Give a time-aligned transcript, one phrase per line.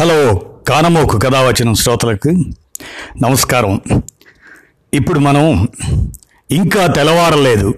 [0.00, 0.34] Hello
[0.68, 2.28] కానమోకు కథ వచ్చిన శ్రోతలకు
[3.22, 3.80] నమస్కారం.
[4.94, 5.68] ఇప్పుడు మనం
[6.50, 7.74] ఇంకా తెలవారలేదు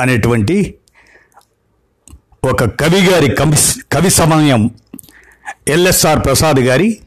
[0.00, 0.74] అనేటువంటి
[2.44, 3.56] ఒక కవి గారి కవి
[3.92, 4.70] కవి సమయం
[5.68, 7.00] ఎల్ఎస్ఆర్ ప్రసాద్ గారి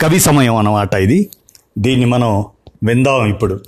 [0.00, 1.30] కవి సమయం అన్నమాట ఇది.
[1.78, 2.46] దీన్ని మనం
[2.84, 3.64] విందాం ఇప్పుడు.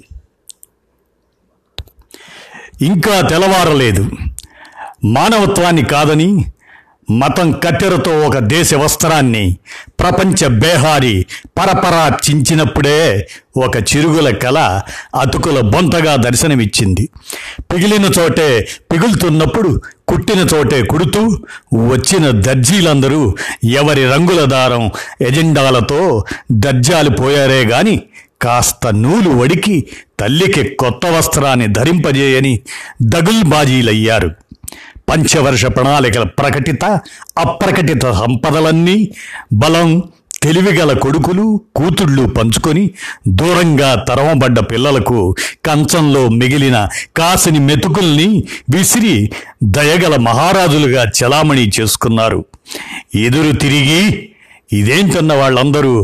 [2.83, 4.11] ఇంకా తెలవారలేదు
[5.05, 6.45] మానవత్వాన్ని కాదని
[7.11, 9.57] మతం కట్టెరతో ఒక దేశ వస్త్రాన్ని
[10.01, 11.27] ప్రపంచ బేహారి
[11.59, 13.27] పరపరా చించినప్పుడే
[13.57, 14.81] ఒక చిరుగుల కళ
[15.21, 17.09] అతుకుల బొంతగా దర్శనమిచ్చింది.
[17.59, 21.39] పిగిలిన చోటే పిగులుతున్నప్పుడు కుట్టిన చోటే కుడుతూ
[21.75, 23.35] వచ్చిన దర్జీలందరూ
[23.65, 24.91] ఎవరి రంగుల దారం
[25.21, 28.03] ఎజెండాలతో దర్జాలు పోయారే గాని
[28.43, 29.87] కాస్త నూలు వడికి
[30.21, 32.61] తల్లికి కొత్త వస్త్రాన్ని ధరింపజేయని
[33.03, 34.31] దగుల్బాజీలయ్యారు.
[35.15, 36.85] పంచవర్ష ప్రణాళికల ప్రకటిత
[37.39, 38.97] అప్రకటిత సంపదలన్నీ
[39.53, 40.03] బలం
[40.43, 41.45] తెలివిగల కొడుకులు
[41.77, 42.91] కూతుళ్ళు పంచుకొని
[43.29, 45.21] దూరంగా తరమబడ్డ పిల్లలకు
[45.67, 48.29] కంచంలో మిగిలిన కాసిని మెతుకుల్ని
[48.71, 49.31] విసిరి
[49.63, 52.45] దయగల మహారాజులుగా చలామణి చేసుకున్నారు.
[53.15, 54.03] ఎదురు తిరిగి
[54.73, 55.97] ఇదేంటన్న వాళ్ళందరూ?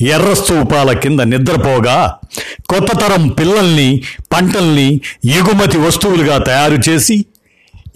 [0.00, 1.98] ఎర్ర స్తూపాల కింద నిద్రపోగా
[2.70, 3.90] కొత్త తరం పిల్లల్ని
[4.32, 4.88] పంటల్ని
[5.24, 7.16] ఎగుమతి వస్తువులుగా తయారు చేసి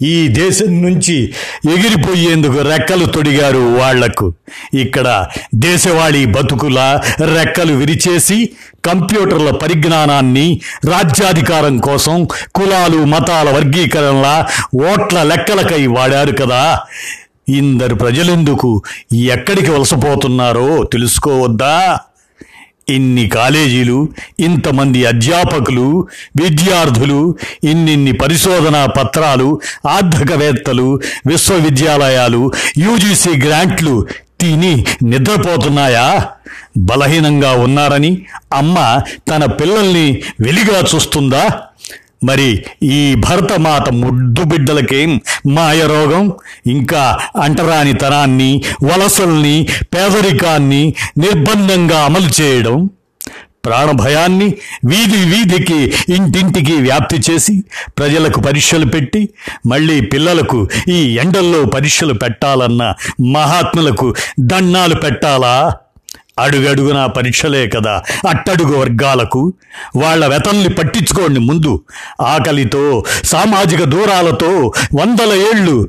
[0.01, 1.33] ఈ దేశం నుంచి
[1.71, 4.33] ఎగిరిపోయేందుకు రెక్కలు తొడిగారు వాళ్ళకు.
[4.73, 6.99] ఇక్కడ దేశవాళీ బతుకుల
[7.35, 8.49] రెక్కలు విరిచేసి
[8.85, 16.79] కంప్యూటర్ల పరిజ్ఞానాన్ని రాజ్యాధికారం కోసం కులాలు మతాల వర్గీకరణల ఓట్ల లెక్కలకై వాడారు కదా.
[17.49, 18.81] ఇందరు ప్రజలెందుకు
[19.13, 21.99] ఎక్కడికి వలసపోతున్నారో తెలుసుకోవద్దా?
[22.89, 26.07] ఇన్ని కాలేజీలు ఇంతమంది అధ్యాపకులు
[26.43, 34.07] విద్యార్థులు ఇన్నిన్ని పరిశోధనా పత్రాలు ఆర్థికవేత్తలు విశ్వవిద్యాలయాలు యూజీసీ గ్రాంట్లు
[34.39, 36.27] తిని నిద్రపోతున్నాయా?
[36.77, 41.61] బలహీనంగా ఉన్నారని అమ్మ తన పిల్లల్ని వెలిగా చూస్తుందా?
[42.23, 46.31] మరి ఈ భరతమాత ముద్దు బిడ్డలకేం మాయరోగం
[46.67, 47.03] ఇంకా
[47.35, 52.89] అంటరాని తనాన్ని వలసల్ని పేదరికాన్ని నిర్బంధంగా అమలు చేయడం
[53.65, 54.45] ప్రాణభయాన్ని
[54.85, 55.79] వీధి వీధికి
[56.13, 57.63] ఇంటింటికి వ్యాప్తి చేసి
[57.97, 59.29] ప్రజలకు పరీక్షలు పెట్టి
[59.65, 62.93] మళ్ళీ పిల్లలకు ఈ ఎండల్లో పరీక్షలు పెట్టాలన్న
[63.33, 65.55] మహాత్ములకు దండాలు పెట్టాలా?
[66.41, 68.03] అడుగడుగున పరీక్షలే కదా.
[68.29, 69.53] అట్టడుగు వర్గాలకు
[69.95, 71.81] వాళ్ళ వెతల్ని పట్టించుకోండి ముందు.
[72.21, 75.87] ఆకలితో సామాజిక దూరాలతో వందల ఏళ్ళు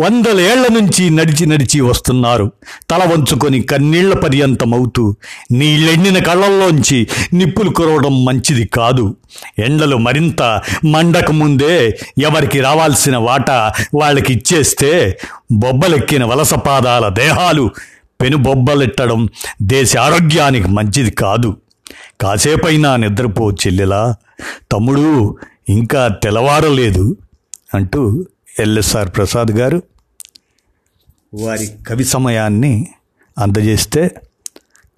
[0.00, 2.52] వందల ఏళ్ళ నుంచి నడిచి నడిచి వస్తున్నారు.
[2.90, 5.14] తల వంచుకొని కన్నీళ్ళ పర్యంతమవుతూ
[5.52, 9.16] నీళ్ళెండిన కళ్ళల్లోంచి నిప్పులు కురవడం మంచిది కాదు.
[9.58, 10.42] ఎండలు మరింత
[10.84, 15.18] మండక ముందే ఎవరికి రావాల్సిన వాటా వాళ్ళకి ఇచ్చేస్తే
[15.52, 17.70] బొబ్బలెక్కిన వలసపాదాల దేహాలు
[18.20, 19.28] పెనుబొబ్బలెట్టడం
[19.62, 21.56] దేశ ఆరోగ్యానికి మంచిది కాదు.
[22.20, 24.16] కాసేపైనా నిద్రపో చెల్లెలా.
[24.72, 25.36] తమ్ముడు
[25.68, 27.16] ఇంకా తెలవారలేదు
[27.74, 28.24] అంటూ
[28.58, 29.82] ఎల్ఎస్ఆర్ ప్రసాద్ గారు
[31.34, 32.88] వారి కవి సమయాన్ని
[33.38, 34.14] అందజేస్తే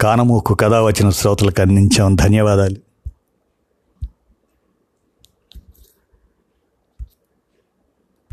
[0.00, 2.14] కానమోకు కథ వచ్చిన శ్రోతలకు అందించాం.
[2.14, 2.85] ధన్యవాదాలు.